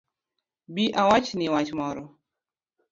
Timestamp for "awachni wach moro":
1.01-2.03